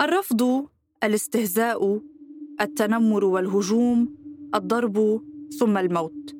الرفض 0.00 0.66
الاستهزاء 1.04 2.00
التنمر 2.60 3.24
والهجوم 3.24 4.08
الضرب 4.54 5.22
ثم 5.58 5.78
الموت. 5.78 6.34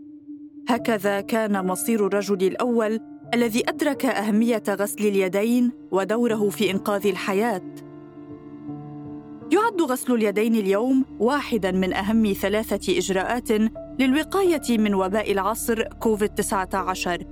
هكذا 0.68 1.20
كان 1.20 1.66
مصير 1.66 2.06
الرجل 2.06 2.46
الأول 2.46 3.00
الذي 3.34 3.68
أدرك 3.68 4.06
أهمية 4.06 4.62
غسل 4.68 5.06
اليدين 5.06 5.72
ودوره 5.90 6.48
في 6.48 6.70
إنقاذ 6.70 7.06
الحياة. 7.06 7.74
يعد 9.52 9.82
غسل 9.82 10.14
اليدين 10.14 10.54
اليوم 10.54 11.04
واحدا 11.20 11.70
من 11.70 11.92
أهم 11.92 12.32
ثلاثة 12.32 12.98
إجراءات 12.98 13.48
للوقاية 13.98 14.78
من 14.78 14.94
وباء 14.94 15.32
العصر 15.32 15.82
كوفيد 15.82 16.34
19 16.34 17.24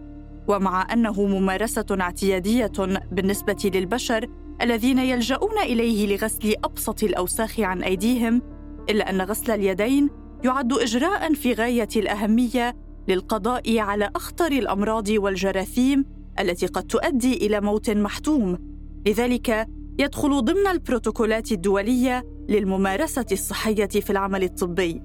ومع 0.48 0.92
أنه 0.92 1.26
ممارسة 1.26 1.86
اعتيادية 2.00 2.72
بالنسبة 3.12 3.70
للبشر 3.74 4.43
الذين 4.62 4.98
يلجؤون 4.98 5.58
إليه 5.58 6.16
لغسل 6.16 6.54
أبسط 6.64 7.02
الأوساخ 7.02 7.60
عن 7.60 7.82
أيديهم 7.82 8.42
إلا 8.90 9.10
أن 9.10 9.22
غسل 9.22 9.50
اليدين 9.50 10.10
يعد 10.44 10.72
اجراء 10.72 11.34
في 11.34 11.52
غاية 11.52 11.88
الأهمية 11.96 12.76
للقضاء 13.08 13.78
على 13.78 14.10
أخطر 14.16 14.52
الأمراض 14.52 15.08
والجراثيم 15.08 16.04
التي 16.40 16.66
قد 16.66 16.82
تؤدي 16.82 17.46
إلى 17.46 17.60
موت 17.60 17.90
محتوم. 17.90 18.58
لذلك 19.06 19.66
يدخل 19.98 20.44
ضمن 20.44 20.66
البروتوكولات 20.66 21.52
الدولية 21.52 22.24
للممارسة 22.48 23.26
الصحية 23.32 23.86
في 23.86 24.10
العمل 24.10 24.42
الطبي. 24.42 25.02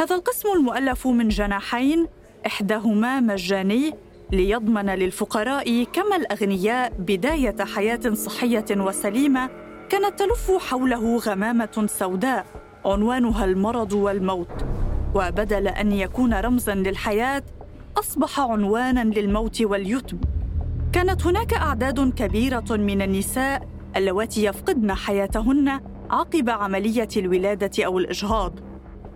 هذا 0.00 0.16
القسم 0.16 0.48
المؤلف 0.56 1.06
من 1.06 1.28
جناحين 1.28 2.06
إحداهما 2.46 3.20
مجاني 3.20 3.94
ليضمن 4.32 4.86
للفقراء 4.86 5.84
كما 5.84 6.16
الأغنياء 6.16 6.92
بداية 6.98 7.64
حياة 7.64 8.14
صحية 8.14 8.64
وسليمة 8.70 9.69
كانت 9.90 10.18
تلف 10.18 10.50
حوله 10.50 11.16
غمامة 11.16 11.86
سوداء. 11.86 12.46
عنوانها 12.84 13.44
المرض 13.44 13.92
والموت. 13.92 14.64
وبدل 15.14 15.68
أن 15.68 15.92
يكون 15.92 16.34
رمزا 16.34 16.74
للحياة 16.74 17.42
أصبح 17.98 18.40
عنوانا 18.40 19.04
للموت 19.04 19.62
واليتم. 19.62 20.18
كانت 20.92 21.26
هناك 21.26 21.54
أعداد 21.54 22.14
كبيرة 22.14 22.64
من 22.70 23.02
النساء 23.02 23.68
اللواتي 23.96 24.44
يفقدن 24.44 24.94
حياتهن 24.94 25.80
عقب 26.10 26.50
عملية 26.50 27.08
الولادة 27.16 27.84
أو 27.84 27.98
الإجهاض. 27.98 28.52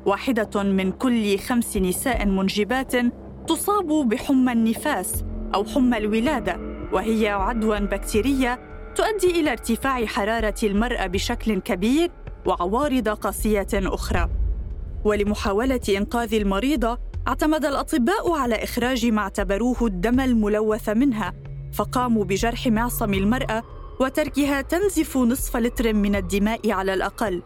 واحدة 0.07 0.63
من 0.63 0.93
كل 0.93 1.39
خمس 1.39 1.77
نساء 1.77 2.27
منجبات 2.27 2.93
تصاب 3.49 4.09
بحمى 4.09 4.53
النفاس 4.53 5.25
أو 5.55 5.65
حمى 5.65 5.97
الولادة 5.99 6.57
وهي 6.93 7.29
عدوى 7.29 7.81
بكتيرية 7.81 8.74
تؤدي 8.95 9.41
إلى 9.41 9.53
ارتفاع 9.53 10.07
حرارة 10.07 10.55
المرأة 10.63 11.07
بشكل 11.07 11.61
كبير 11.61 12.11
وعوارض 12.47 13.09
قاسية 13.09 13.67
أخرى. 13.75 14.29
ولمحاولة 15.05 15.81
إنقاذ 15.89 16.35
المريضة 16.35 16.99
اعتمد 17.29 17.65
الأطباء 17.65 18.33
على 18.33 18.65
إخراج 18.65 19.07
ما 19.07 19.23
اعتبروه 19.23 19.77
الدم 19.87 20.21
الملوث 20.21 20.89
منها 20.89 21.33
فقاموا 21.73 22.25
بجرح 22.25 22.67
معصم 22.67 23.15
المرأة 23.15 23.63
وتركها 24.01 24.61
تنزف 24.61 25.17
نصف 25.17 25.57
لتر 25.57 25.93
من 25.93 26.17
الدماء 26.17 26.71
على 26.71 26.95
الأقل. 26.95 27.43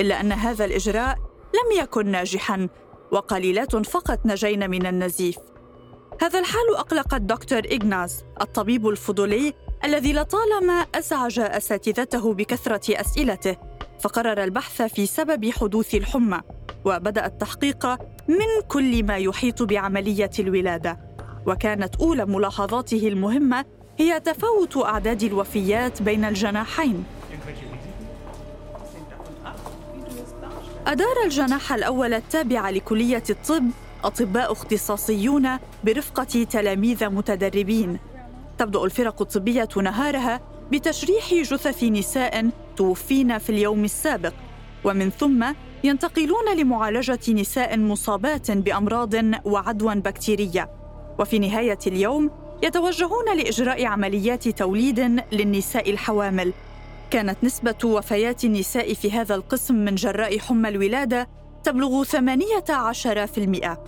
إلا 0.00 0.20
أن 0.20 0.32
هذا 0.32 0.64
الإجراء 0.64 1.16
لم 1.54 1.82
يكن 1.82 2.06
ناجحاً 2.06 2.68
وقليلات 3.12 3.76
فقط 3.76 4.20
نجين 4.26 4.70
من 4.70 4.86
النزيف. 4.86 5.38
هذا 6.22 6.38
الحال 6.38 6.76
أقلق 6.76 7.14
الدكتور 7.14 7.62
إغناز 7.72 8.24
الطبيب 8.40 8.88
الفضولي 8.88 9.54
الذي 9.84 10.12
لطالما 10.12 10.72
أزعج 10.94 11.38
أساتذته 11.38 12.34
بكثرة 12.34 13.00
أسئلته 13.00 13.56
فقرر 14.00 14.44
البحث 14.44 14.82
في 14.82 15.06
سبب 15.06 15.50
حدوث 15.50 15.94
الحمى 15.94 16.40
وبدأ 16.84 17.26
التحقيق 17.26 17.86
من 18.28 18.62
كل 18.68 19.04
ما 19.04 19.16
يحيط 19.16 19.62
بعملية 19.62 20.30
الولادة 20.38 20.98
وكانت 21.46 21.96
أولى 21.96 22.26
ملاحظاته 22.26 23.08
المهمة 23.08 23.64
هي 23.98 24.20
تفاوت 24.20 24.76
أعداد 24.76 25.22
الوفيات 25.22 26.02
بين 26.02 26.24
الجناحين 26.24 27.04
أدار 30.86 31.24
الجناح 31.24 31.72
الأول 31.72 32.14
التابع 32.14 32.70
لكلية 32.70 33.22
الطب 33.30 33.70
أطباء 34.04 34.52
اختصاصيون 34.52 35.48
برفقة 35.84 36.44
تلاميذ 36.50 37.08
متدربين. 37.08 37.98
تبدأ 38.58 38.84
الفرق 38.84 39.22
الطبية 39.22 39.68
نهارها 39.82 40.40
بتشريح 40.72 41.34
جثث 41.34 41.84
نساء 41.84 42.50
توفين 42.76 43.38
في 43.38 43.50
اليوم 43.50 43.84
السابق، 43.84 44.34
ومن 44.84 45.10
ثم 45.10 45.44
ينتقلون 45.84 46.56
لمعالجة 46.56 47.20
نساء 47.28 47.78
مصابات 47.78 48.50
بأمراض 48.50 49.14
وعدوى 49.44 49.94
بكتيرية. 49.94 50.70
وفي 51.18 51.38
نهاية 51.38 51.78
اليوم 51.86 52.30
يتوجهون 52.62 53.36
لإجراء 53.36 53.84
عمليات 53.84 54.48
توليد 54.48 55.22
للنساء 55.32 55.90
الحوامل. 55.90 56.52
كانت 57.10 57.44
نسبة 57.44 57.78
وفيات 57.84 58.44
النساء 58.44 58.94
في 58.94 59.12
هذا 59.12 59.34
القسم 59.34 59.74
من 59.74 59.94
جراء 59.94 60.38
حمى 60.38 60.68
الولادة 60.68 61.28
تبلغ 61.64 62.04
18% 62.04 63.78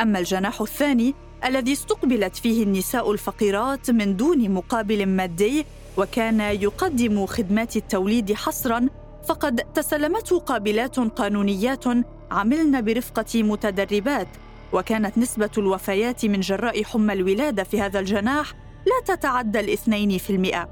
أما 0.00 0.18
الجناح 0.18 0.60
الثاني 0.60 1.14
الذي 1.44 1.72
استقبلت 1.72 2.36
فيه 2.36 2.62
النساء 2.62 3.12
الفقيرات 3.12 3.90
من 3.90 4.16
دون 4.16 4.50
مقابل 4.50 5.06
مادي 5.06 5.64
وكان 5.96 6.40
يقدم 6.40 7.26
خدمات 7.26 7.76
التوليد 7.76 8.32
حصرا 8.32 8.88
فقد 9.28 9.56
تسلمته 9.74 10.38
قابلات 10.38 10.98
قانونيات 10.98 11.84
عملن 12.30 12.80
برفقة 12.80 13.42
متدربات. 13.42 14.28
وكانت 14.72 15.18
نسبة 15.18 15.50
الوفيات 15.58 16.26
من 16.26 16.40
جراء 16.40 16.84
حمى 16.84 17.12
الولادة 17.12 17.64
في 17.64 17.80
هذا 17.80 18.00
الجناح 18.00 18.52
لا 18.86 19.14
تتعدى 19.14 19.60
الاثنين 19.60 20.18
في 20.18 20.30
المئة. 20.30 20.68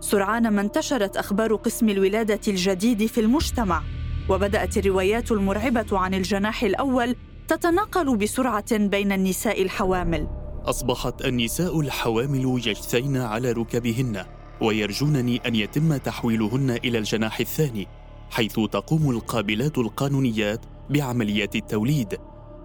سرعان 0.00 0.48
ما 0.48 0.60
انتشرت 0.60 1.16
أخبار 1.16 1.54
قسم 1.54 1.88
الولادة 1.88 2.40
الجديد 2.48 3.06
في 3.06 3.20
المجتمع. 3.20 3.82
وبدأت 4.28 4.78
الروايات 4.78 5.32
المرعبة 5.32 5.98
عن 5.98 6.14
الجناح 6.14 6.62
الأول 6.62 7.16
تتناقل 7.48 8.16
بسرعة 8.16 8.76
بين 8.76 9.12
النساء 9.12 9.62
الحوامل. 9.62 10.26
أصبحت 10.64 11.24
النساء 11.24 11.80
الحوامل 11.80 12.60
يجثين 12.66 13.16
على 13.16 13.52
ركبهن 13.52 14.24
ويرجونني 14.60 15.40
أن 15.46 15.54
يتم 15.54 15.96
تحويلهن 15.96 16.70
إلى 16.70 16.98
الجناح 16.98 17.40
الثاني 17.40 17.86
حيث 18.30 18.54
تقوم 18.54 19.10
القابلات 19.10 19.78
القانونيات 19.78 20.60
بعمليات 20.90 21.56
التوليد. 21.56 22.18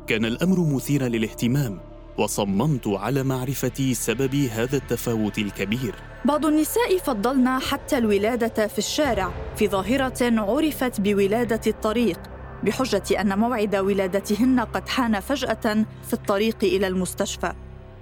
كان 0.08 0.26
الأمر 0.26 0.60
مثيرا 0.76 1.08
للاهتمام 1.08 1.80
وصممت 2.18 2.88
على 2.88 3.24
معرفه 3.24 3.94
سبب 3.94 4.36
هذا 4.36 4.78
التفاوت 4.78 5.38
الكبير. 5.38 5.96
بعض 6.26 6.46
النساء 6.46 6.98
فضلن 6.98 7.60
حتى 7.60 7.98
الولادة 7.98 8.68
في 8.68 8.78
الشارع 8.78 9.32
في 9.56 9.68
ظاهرة 9.68 10.42
عرفت 10.42 11.02
بولادة 11.02 11.62
الطريق. 11.68 12.20
بحجة 12.64 13.22
أن 13.22 13.40
موعد 13.40 13.76
ولادتهن 13.76 14.60
قد 14.60 14.90
حان 14.90 15.20
فجأة 15.20 15.86
في 16.08 16.14
الطريق 16.14 16.58
إلى 16.64 16.88
المستشفى. 16.88 17.54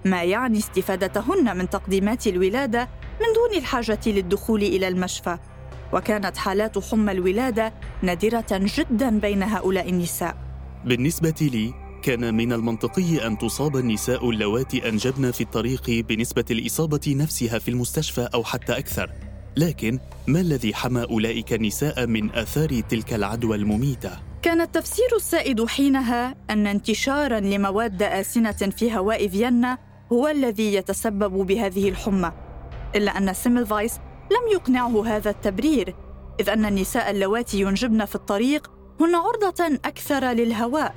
ما 0.05 0.23
يعني 0.23 0.57
استفادتهن 0.57 1.57
من 1.57 1.69
تقديمات 1.69 2.27
الولادة 2.27 2.89
من 3.21 3.27
دون 3.35 3.59
الحاجة 3.59 3.99
للدخول 4.07 4.63
إلى 4.63 4.87
المشفى. 4.87 5.37
وكانت 5.93 6.37
حالات 6.37 6.79
حمى 6.79 7.11
الولادة 7.11 7.73
نادرة 8.01 8.45
جدا 8.51 9.19
بين 9.19 9.43
هؤلاء 9.43 9.89
النساء. 9.89 10.37
بالنسبة 10.85 11.35
لي 11.41 11.73
كان 12.03 12.33
من 12.33 12.53
المنطقي 12.53 13.27
أن 13.27 13.37
تصاب 13.37 13.75
النساء 13.75 14.29
اللواتي 14.29 14.89
أنجبن 14.89 15.31
في 15.31 15.41
الطريق 15.41 15.89
بنسبة 15.89 16.45
الإصابة 16.51 17.15
نفسها 17.17 17.59
في 17.59 17.71
المستشفى 17.71 18.29
أو 18.33 18.43
حتى 18.43 18.77
أكثر. 18.77 19.11
لكن 19.57 19.99
ما 20.27 20.41
الذي 20.41 20.73
حمى 20.73 21.03
أولئك 21.03 21.53
النساء 21.53 22.07
من 22.07 22.31
آثار 22.31 22.81
تلك 22.89 23.13
العدوى 23.13 23.55
المميتة؟ 23.55 24.11
كان 24.41 24.61
التفسير 24.61 25.15
السائد 25.15 25.65
حينها 25.65 26.35
أن 26.49 26.67
انتشارا 26.67 27.39
لمواد 27.39 28.03
آسنة 28.03 28.51
في 28.51 28.97
هواء 28.97 29.27
فيينا 29.27 29.77
هو 30.11 30.27
الذي 30.27 30.73
يتسبب 30.73 31.47
بهذه 31.47 31.89
الحمى 31.89 32.31
إلا 32.95 33.17
أن 33.17 33.33
سيملفايس 33.33 33.95
لم 34.31 34.51
يقنعه 34.53 35.07
هذا 35.07 35.29
التبرير 35.29 35.95
إذ 36.39 36.49
أن 36.49 36.65
النساء 36.65 37.11
اللواتي 37.11 37.61
ينجبن 37.61 38.05
في 38.05 38.15
الطريق 38.15 38.71
هن 39.01 39.15
عرضة 39.15 39.65
أكثر 39.85 40.25
للهواء 40.25 40.95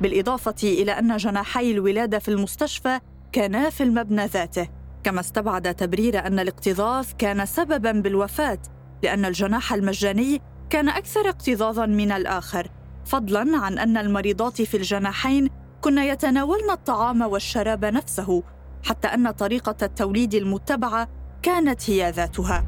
بالإضافة 0.00 0.54
إلى 0.62 0.92
أن 0.92 1.16
جناحي 1.16 1.70
الولادة 1.70 2.18
في 2.18 2.28
المستشفى 2.28 3.00
كانا 3.32 3.70
في 3.70 3.82
المبنى 3.82 4.26
ذاته. 4.26 4.68
كما 5.04 5.20
استبعد 5.20 5.74
تبرير 5.74 6.26
أن 6.26 6.38
الاكتظاظ 6.38 7.06
كان 7.18 7.46
سببا 7.46 7.92
بالوفاة 7.92 8.58
لأن 9.02 9.24
الجناح 9.24 9.72
المجاني 9.72 10.42
كان 10.70 10.88
أكثر 10.88 11.28
اكتظاظا 11.28 11.86
من 11.86 12.12
الآخر 12.12 12.68
فضلا 13.04 13.58
عن 13.58 13.78
أن 13.78 13.96
المريضات 13.96 14.62
في 14.62 14.76
الجناحين 14.76 15.50
كن 15.80 15.98
يتناولن 15.98 16.70
الطعام 16.70 17.22
والشراب 17.22 17.84
نفسه 17.84 18.42
حتى 18.84 19.08
أن 19.08 19.30
طريقة 19.30 19.76
التوليد 19.82 20.34
المتبعة 20.34 21.08
كانت 21.42 21.90
هي 21.90 22.10
ذاتها. 22.10 22.64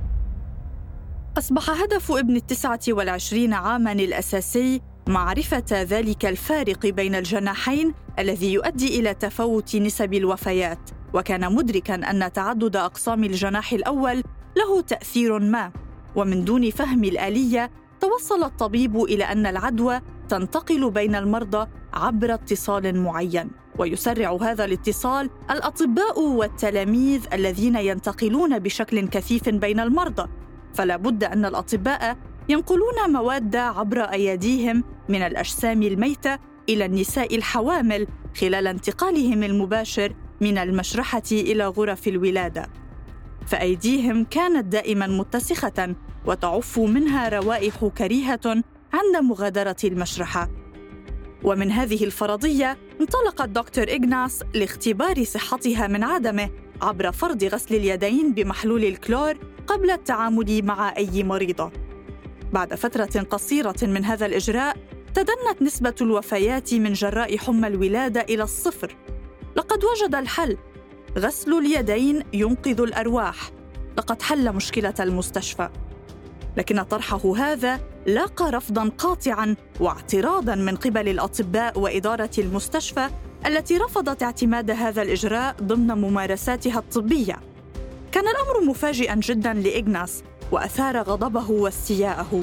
أصبح 1.38 1.70
هدف 1.70 2.12
ابن 2.12 2.36
التسعة 2.36 2.80
والعشرين 2.88 3.52
عاماً 3.52 3.92
الأساسي 3.92 4.80
معرفة 5.08 5.64
ذلك 5.70 6.26
الفارق 6.26 6.86
بين 6.86 7.14
الجناحين 7.14 7.94
الذي 8.18 8.52
يؤدي 8.52 9.00
إلى 9.00 9.14
تفاوت 9.14 9.76
نسب 9.76 10.14
الوفيات. 10.14 10.90
وكان 11.16 11.54
مدركاً 11.54 11.94
أن 11.94 12.32
تعدد 12.32 12.76
أقسام 12.76 13.24
الجناح 13.24 13.72
الأول 13.72 14.22
له 14.56 14.80
تأثير 14.80 15.38
ما. 15.38 15.72
ومن 16.16 16.44
دون 16.44 16.70
فهم 16.70 17.04
الآلية 17.04 17.70
توصل 18.00 18.44
الطبيب 18.44 18.96
إلى 18.96 19.24
أن 19.24 19.46
العدوى 19.46 20.00
تنتقل 20.28 20.90
بين 20.90 21.14
المرضى 21.14 21.68
عبر 21.94 22.34
اتصال 22.34 23.00
معين. 23.00 23.50
ويسرع 23.78 24.38
هذا 24.42 24.64
الاتصال 24.64 25.30
الأطباء 25.50 26.20
والتلاميذ 26.20 27.26
الذين 27.32 27.76
ينتقلون 27.76 28.58
بشكل 28.58 29.08
كثيف 29.08 29.48
بين 29.48 29.80
المرضى. 29.80 30.28
فلا 30.74 30.96
بد 30.96 31.24
أن 31.24 31.44
الأطباء 31.44 32.16
ينقلون 32.48 33.12
مواد 33.12 33.56
عبر 33.56 34.00
أياديهم 34.00 34.84
من 35.08 35.22
الأجسام 35.22 35.82
الميتة 35.82 36.38
إلى 36.68 36.84
النساء 36.84 37.36
الحوامل 37.36 38.06
خلال 38.40 38.66
انتقالهم 38.66 39.42
المباشر 39.42 40.14
من 40.40 40.58
المشرحة 40.58 41.22
إلى 41.32 41.66
غرف 41.66 42.08
الولادة 42.08 42.66
فأيديهم 43.46 44.24
كانت 44.24 44.64
دائما 44.64 45.06
متسخة 45.06 45.94
وتعف 46.26 46.78
منها 46.78 47.28
روائح 47.28 47.84
كريهة 47.98 48.62
عند 48.92 49.16
مغادرة 49.22 49.76
المشرحة 49.84 50.50
ومن 51.44 51.70
هذه 51.70 52.04
الفرضية 52.04 52.78
انطلق 53.00 53.42
الدكتور 53.42 53.84
إغناس 53.88 54.42
لاختبار 54.54 55.24
صحتها 55.24 55.86
من 55.86 56.04
عدمه 56.04 56.50
عبر 56.82 57.12
فرض 57.12 57.44
غسل 57.44 57.74
اليدين 57.74 58.32
بمحلول 58.32 58.84
الكلور 58.84 59.34
قبل 59.66 59.90
التعامل 59.90 60.64
مع 60.64 60.96
أي 60.96 61.24
مريضة. 61.24 61.72
بعد 62.52 62.74
فترة 62.74 63.22
قصيرة 63.22 63.76
من 63.82 64.04
هذا 64.04 64.26
الإجراء، 64.26 64.76
تدنت 65.14 65.62
نسبة 65.62 65.94
الوفيات 66.00 66.74
من 66.74 66.92
جراء 66.92 67.38
حمى 67.38 67.66
الولادة 67.66 68.20
إلى 68.20 68.42
الصفر. 68.42 68.96
لقد 69.76 69.84
وجد 69.84 70.14
الحل، 70.14 70.56
غسل 71.18 71.52
اليدين 71.52 72.22
ينقذ 72.32 72.80
الأرواح. 72.80 73.50
لقد 73.98 74.22
حل 74.22 74.52
مشكلة 74.52 74.94
المستشفى. 75.00 75.68
لكن 76.56 76.82
طرحه 76.82 77.36
هذا 77.36 77.80
لاقى 78.06 78.50
رفضا 78.50 78.88
قاطعا 78.98 79.56
واعتراضا 79.80 80.54
من 80.54 80.76
قبل 80.76 81.08
الأطباء 81.08 81.78
وإدارة 81.78 82.30
المستشفى 82.38 83.08
التي 83.46 83.76
رفضت 83.76 84.22
اعتماد 84.22 84.70
هذا 84.70 85.02
الإجراء 85.02 85.56
ضمن 85.62 85.86
ممارساتها 85.86 86.78
الطبية 86.78 87.36
كان 88.12 88.24
الأمر 88.28 88.70
مفاجئا 88.70 89.14
جدا 89.14 89.52
لإغناس 89.52 90.22
وأثار 90.52 91.02
غضبه 91.02 91.50
واستياءه 91.50 92.42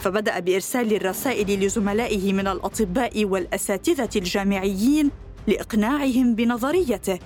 فبدأ 0.00 0.38
بإرسال 0.38 0.94
الرسائل 0.94 1.64
لزملائه 1.64 2.32
من 2.32 2.46
الأطباء 2.46 3.24
والأساتذة 3.24 4.10
الجامعيين 4.16 5.10
لإقناعهم 5.46 6.34
بنظريته 6.34 7.18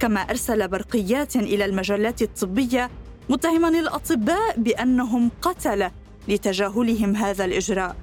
كما 0.00 0.20
أرسل 0.20 0.68
برقيات 0.68 1.36
إلى 1.36 1.64
المجلات 1.64 2.22
الطبية 2.22 2.90
متهما 3.28 3.68
الأطباء 3.68 4.60
بأنهم 4.60 5.30
قتله 5.42 5.90
لتجاهلهم 6.28 7.16
هذا 7.16 7.44
الإجراء. 7.44 7.96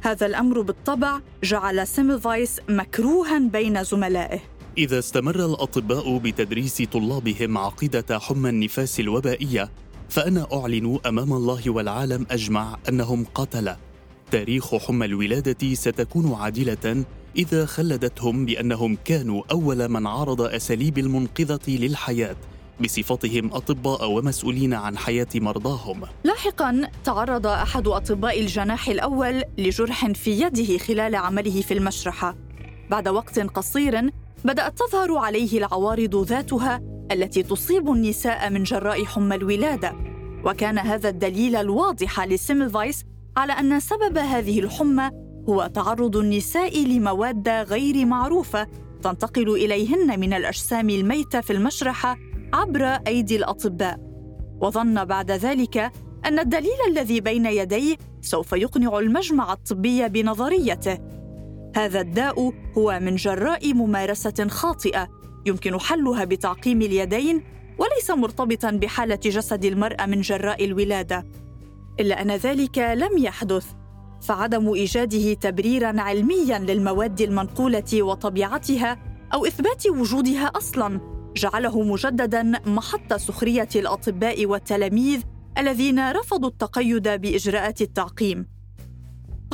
هذا 0.00 0.26
الأمر 0.26 0.60
بالطبع 0.60 1.20
جعل 1.44 1.86
سيملفايس 1.86 2.60
مكروها 2.68 3.38
بين 3.38 3.84
زملائه. 3.84 4.40
إذا 4.78 4.98
استمر 4.98 5.44
الأطباء 5.44 6.18
بتدريس 6.18 6.82
طلابهم 6.82 7.58
عقيدة 7.58 8.18
حمى 8.18 8.48
النفاس 8.50 9.00
الوبائية 9.00 9.70
فأنا 10.08 10.46
أعلن 10.52 10.98
أمام 11.06 11.32
الله 11.32 11.70
والعالم 11.70 12.26
أجمع 12.30 12.76
أنهم 12.88 13.24
قتله 13.34 13.76
تاريخ 14.30 14.74
حمى 14.74 15.06
الولادة 15.06 15.74
ستكون 15.74 16.34
عادلة 16.34 17.04
إذا 17.36 17.66
خلدتهم 17.66 18.46
بأنهم 18.46 18.98
كانوا 19.04 19.42
أول 19.50 19.88
من 19.88 20.06
عرض 20.06 20.40
أساليب 20.40 20.98
المنقذة 20.98 21.60
للحياة 21.68 22.36
بصفتهم 22.80 23.52
أطباء 23.52 24.10
ومسؤولين 24.10 24.74
عن 24.74 24.98
حياة 24.98 25.26
مرضاهم. 25.34 26.02
لاحقا 26.24 26.90
تعرض 27.04 27.46
أحد 27.46 27.88
أطباء 27.88 28.40
الجناح 28.40 28.88
الأول 28.88 29.42
لجرح 29.58 30.06
في 30.06 30.30
يده 30.30 30.78
خلال 30.78 31.14
عمله 31.16 31.62
في 31.62 31.74
المشرحة. 31.74 32.36
بعد 32.90 33.08
وقت 33.08 33.38
قصير 33.38 34.10
بدأت 34.44 34.78
تظهر 34.78 35.16
عليه 35.16 35.58
العوارض 35.58 36.16
ذاتها 36.16 36.80
التي 37.12 37.42
تصيب 37.42 37.90
النساء 37.90 38.50
من 38.50 38.62
جراء 38.62 39.04
حمى 39.04 39.36
الولادة. 39.36 39.94
وكان 40.44 40.78
هذا 40.78 41.08
الدليل 41.08 41.56
الواضح 41.56 42.20
لسيملفايس 42.20 43.04
على 43.38 43.52
أن 43.52 43.80
سبب 43.80 44.18
هذه 44.18 44.60
الحمى 44.60 45.10
هو 45.48 45.70
تعرض 45.74 46.16
النساء 46.16 46.86
لمواد 46.86 47.48
غير 47.48 48.06
معروفة 48.06 48.66
تنتقل 49.02 49.54
إليهن 49.54 50.20
من 50.20 50.32
الأجسام 50.32 50.90
الميتة 50.90 51.40
في 51.40 51.52
المشرحة 51.52 52.16
عبر 52.52 52.84
أيدي 52.84 53.36
الأطباء. 53.36 53.98
وظن 54.60 55.04
بعد 55.04 55.30
ذلك 55.30 55.92
أن 56.24 56.38
الدليل 56.38 56.78
الذي 56.88 57.20
بين 57.20 57.46
يديه 57.46 57.96
سوف 58.20 58.52
يقنع 58.52 58.98
المجمع 58.98 59.52
الطبي 59.52 60.08
بنظريته. 60.08 60.98
هذا 61.76 62.00
الداء 62.00 62.52
هو 62.78 62.98
من 63.02 63.16
جراء 63.16 63.74
ممارسة 63.74 64.48
خاطئة 64.48 65.08
يمكن 65.46 65.80
حلها 65.80 66.24
بتعقيم 66.24 66.82
اليدين 66.82 67.44
وليس 67.78 68.10
مرتبطا 68.10 68.70
بحالة 68.70 69.20
جسد 69.24 69.64
المرأة 69.64 70.06
من 70.06 70.20
جراء 70.20 70.64
الولادة. 70.64 71.24
إلا 72.00 72.22
أن 72.22 72.30
ذلك 72.30 72.78
لم 72.78 73.18
يحدث. 73.18 73.66
فعدم 74.22 74.72
إيجاده 74.72 75.34
تبريرا 75.34 76.00
علميا 76.00 76.58
للمواد 76.58 77.20
المنقولة 77.20 78.02
وطبيعتها 78.02 78.96
أو 79.34 79.46
إثبات 79.46 79.86
وجودها 79.86 80.46
أصلا 80.46 81.00
جعله 81.36 81.82
مجددا 81.82 82.42
محط 82.66 83.12
سخرية 83.12 83.68
الأطباء 83.76 84.46
والتلاميذ 84.46 85.22
الذين 85.58 86.10
رفضوا 86.10 86.48
التقيد 86.48 87.08
بإجراءات 87.08 87.80
التعقيم. 87.80 88.46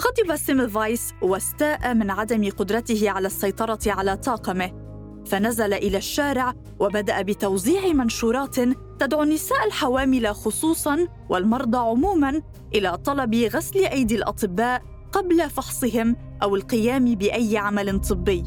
غضب 0.01 0.37
سيملفايس 0.37 1.13
واستاء 1.23 1.95
من 1.95 2.11
عدم 2.11 2.51
قدرته 2.51 3.11
على 3.11 3.27
السيطرة 3.27 3.79
على 3.87 4.17
طاقمه. 4.17 4.85
فنزل 5.27 5.75
إلى 5.75 5.99
الشارع 5.99 6.55
وبدأ 6.81 7.23
بتوزيع 7.23 7.93
منشورات 7.93 8.57
تدعو 8.99 9.23
النساء 9.23 9.67
الحوامل 9.67 10.35
خصوصا 10.35 11.09
والمرضى 11.29 11.79
عموما 11.79 12.43
إلى 12.75 12.97
طلب 12.97 13.35
غسل 13.35 13.87
أيدي 13.87 14.17
الأطباء 14.17 14.83
قبل 15.13 15.51
فحصهم 15.51 16.17
أو 16.43 16.57
القيام 16.57 17.15
بأي 17.15 17.59
عمل 17.59 18.01
طبي. 18.01 18.45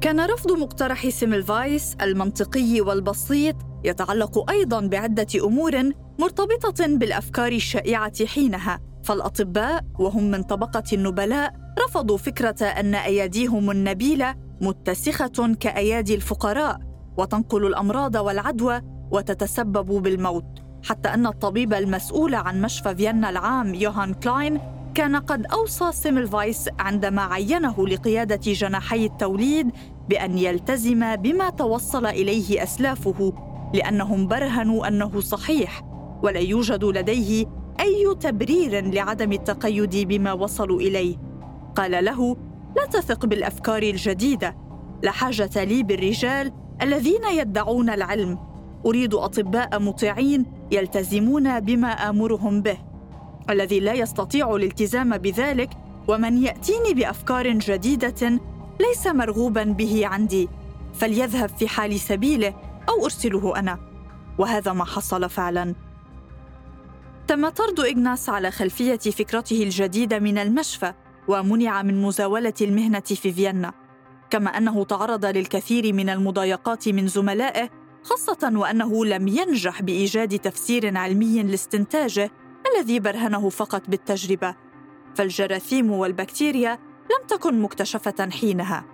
كان 0.00 0.20
رفض 0.20 0.52
مقترح 0.52 1.08
سيملفايس 1.08 1.96
المنطقي 2.02 2.80
والبسيط 2.80 3.56
يتعلق 3.84 4.50
أيضاً 4.50 4.86
بعدة 4.86 5.26
أمور 5.44 5.82
مرتبطة 6.18 6.86
بالأفكار 6.86 7.52
الشائعة 7.52 8.26
حينها، 8.26 8.80
فالأطباء 9.04 9.84
وهم 9.98 10.30
من 10.30 10.42
طبقة 10.42 10.82
النبلاء 10.92 11.54
رفضوا 11.84 12.16
فكرة 12.16 12.64
أن 12.64 12.94
أياديهم 12.94 13.70
النبيلة 13.70 14.34
متسخة 14.60 15.54
كأيادي 15.60 16.14
الفقراء 16.14 16.78
وتنقل 17.18 17.66
الأمراض 17.66 18.14
والعدوى 18.14 18.80
وتتسبب 19.10 20.02
بالموت 20.02 20.44
حتى 20.84 21.08
أن 21.08 21.26
الطبيب 21.26 21.74
المسؤول 21.74 22.34
عن 22.34 22.60
مشفى 22.60 22.94
فيينا 22.94 23.30
العام 23.30 23.74
يوهان 23.74 24.14
كلاين 24.14 24.60
كان 24.94 25.16
قد 25.16 25.46
أوصى 25.46 25.92
سيملفايس 25.92 26.68
عندما 26.78 27.22
عينه 27.22 27.86
لقيادة 27.86 28.52
جناحي 28.52 29.04
التوليد 29.04 29.70
بأن 30.08 30.38
يلتزم 30.38 31.16
بما 31.16 31.50
توصل 31.50 32.06
إليه 32.06 32.62
أسلافه 32.62 33.32
لأنهم 33.74 34.26
برهنوا 34.26 34.88
أنه 34.88 35.20
صحيح 35.20 35.82
ولا 36.22 36.40
يوجد 36.40 36.84
لديه 36.84 37.46
أي 37.80 38.14
تبرير 38.20 38.94
لعدم 38.94 39.32
التقيد 39.32 40.08
بما 40.08 40.32
وصلوا 40.32 40.80
إليه. 40.80 41.16
قال 41.76 42.04
له 42.04 42.36
لا 42.76 42.86
تثق 42.86 43.26
بالأفكار 43.26 43.82
الجديدة 43.82 44.56
لا 45.02 45.10
حاجة 45.10 45.64
لي 45.64 45.82
بالرجال 45.82 46.52
الذين 46.82 47.24
يدعون 47.32 47.90
العلم. 47.90 48.38
أريد 48.86 49.14
أطباء 49.14 49.80
مطيعين 49.80 50.46
يلتزمون 50.70 51.60
بما 51.60 51.88
آمرهم 51.88 52.62
به. 52.62 52.78
الذي 53.50 53.80
لا 53.80 53.92
يستطيع 53.92 54.56
الالتزام 54.56 55.18
بذلك 55.18 55.70
ومن 56.08 56.42
يأتيني 56.42 56.94
بأفكار 56.94 57.48
جديدة 57.48 58.40
ليس 58.80 59.06
مرغوبا 59.06 59.64
به 59.64 60.06
عندي. 60.06 60.48
فليذهب 60.94 61.48
في 61.48 61.68
حال 61.68 62.00
سبيله 62.00 62.54
أو 62.88 63.04
أرسله 63.04 63.58
أنا. 63.58 63.78
وهذا 64.38 64.72
ما 64.72 64.84
حصل 64.84 65.30
فعلا. 65.30 65.74
تم 67.26 67.48
طرد 67.48 67.80
إغناس 67.80 68.28
على 68.28 68.50
خلفية 68.50 68.96
فكرته 68.96 69.62
الجديدة 69.62 70.18
من 70.18 70.38
المشفى 70.38 70.92
ومنع 71.28 71.82
من 71.82 72.02
مزاولة 72.02 72.54
المهنة 72.60 73.00
في 73.00 73.32
فيينا. 73.32 73.72
كما 74.30 74.50
أنه 74.50 74.84
تعرض 74.84 75.24
للكثير 75.24 75.92
من 75.92 76.08
المضايقات 76.08 76.88
من 76.88 77.06
زملائه 77.06 77.70
خاصة 78.08 78.52
وأنه 78.54 79.04
لم 79.04 79.28
ينجح 79.28 79.82
بإيجاد 79.82 80.38
تفسير 80.38 80.98
علمي 80.98 81.42
لاستنتاجه 81.42 82.30
الذي 82.74 83.00
برهنه 83.00 83.48
فقط 83.48 83.82
بالتجربة 83.88 84.54
فالجراثيم 85.14 85.90
والبكتيريا 85.90 86.78
لم 87.10 87.26
تكن 87.28 87.62
مكتشفة 87.62 88.30
حينها. 88.30 88.84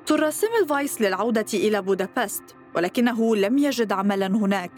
اضطر 0.00 0.30
سيملفايس 0.30 1.00
للعودة 1.00 1.46
إلى 1.54 1.82
بودابست 1.82 2.42
ولكنه 2.76 3.36
لم 3.36 3.58
يجد 3.58 3.92
عملا 3.92 4.26
هناك 4.26 4.72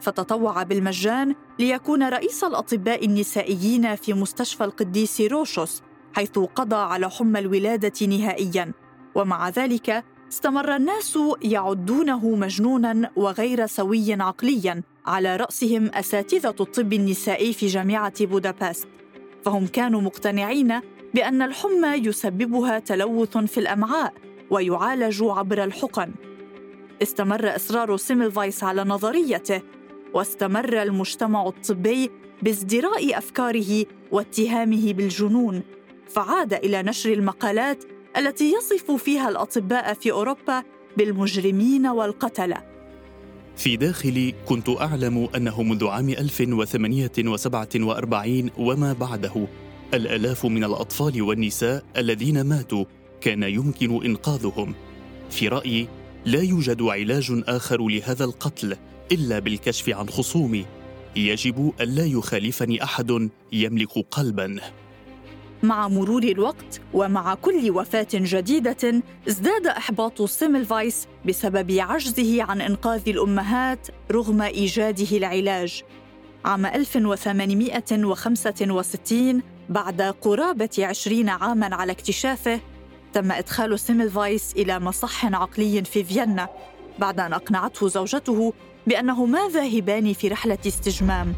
فتطوع 0.00 0.62
بالمجان 0.62 1.34
ليكون 1.58 2.02
رئيس 2.08 2.44
الأطباء 2.44 3.04
النسائيين 3.04 3.96
في 3.96 4.14
مستشفى 4.14 4.64
القديس 4.64 5.20
روشوس 5.20 5.82
حيث 6.14 6.38
قضى 6.38 6.76
على 6.76 7.10
حمى 7.10 7.38
الولادة 7.38 8.06
نهائياً 8.06 8.72
ومع 9.14 9.48
ذلك 9.48 10.04
استمر 10.32 10.76
الناس 10.76 11.18
يعدونه 11.42 12.36
مجنونا 12.36 13.10
وغير 13.16 13.66
سوي 13.66 14.12
عقليا 14.12 14.82
على 15.06 15.36
رأسهم 15.36 15.90
أساتذة 15.94 16.54
الطب 16.60 16.92
النسائي 16.92 17.52
في 17.52 17.66
جامعة 17.66 18.24
بودابست. 18.24 18.88
فهم 19.44 19.66
كانوا 19.66 20.00
مقتنعين 20.00 20.80
بأن 21.14 21.42
الحمى 21.42 21.88
يسببها 21.88 22.78
تلوث 22.78 23.38
في 23.38 23.60
الأمعاء 23.60 24.12
ويعالج 24.50 25.22
عبر 25.22 25.64
الحقن. 25.64 26.10
استمر 27.02 27.56
إصرار 27.56 27.96
سيملفايس 27.96 28.64
على 28.64 28.84
نظريته 28.84 29.62
واستمر 30.14 30.82
المجتمع 30.82 31.46
الطبي 31.46 32.10
بازدراء 32.42 33.18
أفكاره 33.18 33.86
واتهامه 34.12 34.92
بالجنون. 34.92 35.62
فعاد 36.08 36.54
إلى 36.54 36.82
نشر 36.82 37.12
المقالات 37.12 37.84
التي 38.16 38.52
يصف 38.52 38.90
فيها 38.90 39.28
الأطباء 39.28 39.94
في 39.94 40.12
أوروبا 40.12 40.62
بالمجرمين 40.96 41.86
والقتلة. 41.86 42.62
في 43.56 43.76
داخلي 43.76 44.34
كنت 44.46 44.68
أعلم 44.68 45.28
أنه 45.36 45.62
منذ 45.62 45.86
عام 45.86 46.08
1847 46.08 48.50
وما 48.58 48.92
بعده 48.92 49.46
الآلاف 49.94 50.46
من 50.46 50.64
الأطفال 50.64 51.22
والنساء 51.22 51.84
الذين 51.96 52.40
ماتوا 52.40 52.84
كان 53.20 53.42
يمكن 53.42 54.04
إنقاذهم. 54.04 54.74
في 55.30 55.48
رأيي 55.48 55.88
لا 56.24 56.42
يوجد 56.42 56.82
علاج 56.82 57.42
آخر 57.46 57.88
لهذا 57.88 58.24
القتل 58.24 58.76
إلا 59.12 59.38
بالكشف 59.38 59.88
عن 59.88 60.08
خصومي. 60.08 60.66
يجب 61.16 61.72
الا 61.80 62.04
يخالفني 62.04 62.84
أحد 62.84 63.28
يملك 63.52 63.98
قلبا. 64.10 64.60
مع 65.62 65.88
مرور 65.88 66.22
الوقت 66.22 66.80
ومع 66.94 67.34
كل 67.34 67.70
وفاة 67.70 68.06
جديدة 68.14 69.02
ازداد 69.28 69.66
إحباط 69.66 70.22
سيملفايس 70.22 71.06
بسبب 71.26 71.72
عجزه 71.80 72.42
عن 72.42 72.60
إنقاذ 72.60 73.08
الأمهات 73.08 73.86
رغم 74.10 74.42
إيجاده 74.42 75.16
العلاج. 75.16 75.82
عام 76.44 76.66
1865 76.66 79.42
بعد 79.68 80.02
قرابة 80.02 80.70
عشرين 80.78 81.28
عاماً 81.28 81.74
على 81.74 81.92
اكتشافه 81.92 82.60
تم 83.12 83.32
إدخال 83.32 83.80
سيملفايس 83.80 84.52
إلى 84.56 84.80
مصح 84.80 85.34
عقلي 85.34 85.84
في 85.84 86.04
فيينا 86.04 86.48
بعد 86.98 87.20
أن 87.20 87.32
أقنعته 87.32 87.88
زوجته 87.88 88.52
بأنهما 88.86 89.48
ذاهبان 89.48 90.12
في 90.12 90.28
رحلة 90.28 90.58
استجمام. 90.66 91.34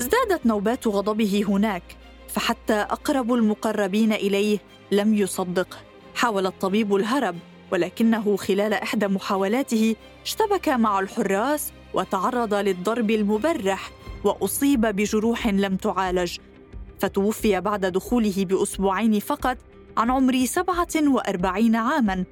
ازدادت 0.00 0.46
نوبات 0.46 0.88
غضبه 0.88 1.44
هناك 1.48 1.82
فحتى 2.28 2.74
أقرب 2.74 3.32
المقربين 3.32 4.12
إليه 4.12 4.58
لم 4.92 5.14
يصدقه 5.14 5.76
حاول 6.14 6.46
الطبيب 6.46 6.94
الهرب 6.94 7.36
ولكنه 7.72 8.36
خلال 8.36 8.72
إحدى 8.72 9.08
محاولاته 9.08 9.96
اشتبك 10.24 10.68
مع 10.68 11.00
الحراس 11.00 11.72
وتعرض 11.94 12.54
للضرب 12.54 13.10
المبرح 13.10 13.90
وأصيب 14.24 14.80
بجروح 14.80 15.46
لم 15.46 15.76
تعالج. 15.76 16.36
فتوفي 16.98 17.60
بعد 17.60 17.86
دخوله 17.86 18.44
بأسبوعين 18.44 19.20
فقط 19.20 19.58
عن 19.96 20.10
عمر 20.10 20.44
47 20.44 21.76
عاما. 21.76 22.24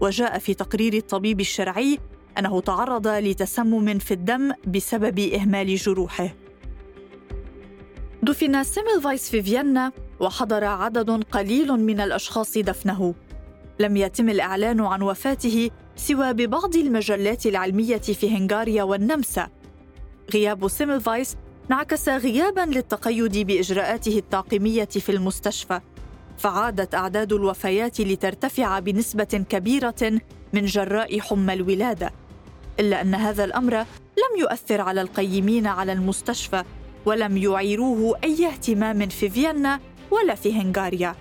وجاء 0.00 0.38
في 0.38 0.54
تقرير 0.54 0.94
الطبيب 0.94 1.40
الشرعي 1.40 1.98
أنه 2.38 2.60
تعرض 2.60 3.06
لتسمم 3.08 3.98
في 3.98 4.14
الدم 4.14 4.52
بسبب 4.66 5.18
إهمال 5.18 5.76
جروحه. 5.76 6.34
دفن 8.24 8.64
سيملفايس 8.64 9.30
في 9.30 9.42
فيينا 9.42 9.92
وحضر 10.20 10.64
عدد 10.64 11.24
قليل 11.24 11.72
من 11.72 12.00
الأشخاص 12.00 12.58
دفنه. 12.58 13.14
لم 13.78 13.96
يتم 13.96 14.28
الإعلان 14.28 14.80
عن 14.80 15.02
وفاته 15.02 15.70
سوى 15.96 16.32
ببعض 16.32 16.76
المجلات 16.76 17.46
العلمية 17.46 17.96
في 17.98 18.36
هنغاريا 18.36 18.82
والنمسا. 18.82 19.48
غياب 20.34 20.68
سيملفايس 20.68 21.36
انعكس 21.70 22.08
غيابا 22.08 22.60
للتقيد 22.60 23.46
بإجراءاته 23.46 24.18
التعقيمية 24.18 24.84
في 24.84 25.12
المستشفى 25.12 25.80
فعادت 26.38 26.94
أعداد 26.94 27.32
الوفيات 27.32 28.00
لترتفع 28.00 28.78
بنسبة 28.78 29.44
كبيرة 29.48 30.20
من 30.52 30.64
جراء 30.64 31.20
حمى 31.20 31.52
الولادة 31.52 32.12
إلا 32.80 33.00
أن 33.00 33.14
هذا 33.14 33.44
الأمر 33.44 33.74
لم 34.16 34.40
يؤثر 34.40 34.80
على 34.80 35.00
القيمين 35.00 35.66
على 35.66 35.92
المستشفى. 35.92 36.64
ولم 37.06 37.36
يعيروه 37.36 38.18
أي 38.24 38.46
اهتمام 38.46 39.08
في 39.08 39.30
فيينا 39.30 39.80
ولا 40.10 40.34
في 40.34 40.52
هنغاريا. 40.54 41.14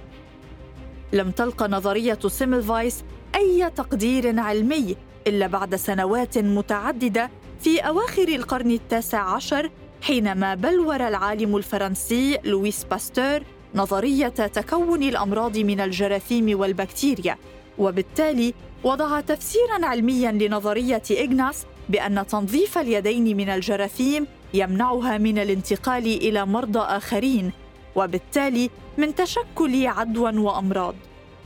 لم 1.13 1.31
تلقى 1.31 1.67
نظرية 1.67 2.19
سيملفايس 2.27 3.03
أي 3.35 3.69
تقدير 3.69 4.39
علمي 4.39 4.95
إلا 5.27 5.47
بعد 5.47 5.75
سنوات 5.75 6.37
متعددة 6.37 7.29
في 7.59 7.79
أواخر 7.79 8.27
القرن 8.27 8.71
التاسع 8.71 9.19
عشر 9.19 9.69
حينما 10.01 10.55
بلور 10.55 11.07
العالم 11.07 11.57
الفرنسي 11.57 12.37
لويس 12.43 12.83
باستور 12.83 13.43
نظرية 13.75 14.27
تكون 14.27 15.03
الأمراض 15.03 15.57
من 15.57 15.79
الجراثيم 15.79 16.59
والبكتيريا. 16.59 17.37
وبالتالي 17.77 18.53
وضع 18.83 19.19
تفسيرا 19.19 19.85
علميا 19.85 20.31
لنظرية 20.31 21.01
إغناس 21.11 21.65
بأن 21.89 22.27
تنظيف 22.27 22.77
اليدين 22.77 23.37
من 23.37 23.49
الجراثيم 23.49 24.27
يمنعها 24.53 25.17
من 25.17 25.39
الانتقال 25.39 26.05
إلى 26.05 26.45
مرضى 26.45 26.79
آخرين 26.79 27.51
وبالتالي 27.95 28.69
من 28.97 29.15
تشكل 29.15 29.87
عدوى 29.87 30.37
وأمراض 30.37 30.95